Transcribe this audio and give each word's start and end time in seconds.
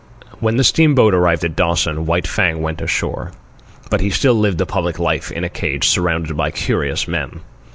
When 0.39 0.57
the 0.57 0.63
steamboat 0.63 1.13
arrived 1.13 1.43
at 1.45 1.55
Dawson, 1.55 2.07
White 2.07 2.25
Fang 2.25 2.63
went 2.63 2.81
ashore. 2.81 3.33
But 3.91 4.01
he 4.01 4.09
still 4.09 4.33
lived 4.33 4.59
a 4.59 4.65
public 4.65 4.97
life, 4.97 5.31
in 5.31 5.43
a 5.43 5.47
cage, 5.47 5.87
surrounded 5.87 6.35
by 6.35 6.49
curious 6.49 7.07
men. 7.07 7.41